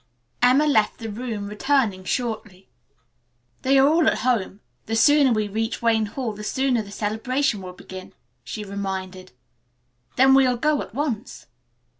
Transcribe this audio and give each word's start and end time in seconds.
Emma 0.41 0.65
left 0.65 0.97
the 0.97 1.11
room 1.11 1.45
returning 1.45 2.03
shortly. 2.03 2.67
"They 3.61 3.77
are 3.77 3.87
all 3.87 4.07
at 4.07 4.17
home. 4.25 4.61
The 4.87 4.95
sooner 4.95 5.31
we 5.31 5.47
reach 5.47 5.83
Wayne 5.83 6.07
Hall 6.07 6.33
the 6.33 6.43
sooner 6.43 6.81
the 6.81 6.89
celebration 6.91 7.61
will 7.61 7.73
begin," 7.73 8.13
she 8.43 8.63
reminded. 8.63 9.31
"Then 10.15 10.33
we'll 10.33 10.57
go 10.57 10.81
at 10.81 10.95
once." 10.95 11.45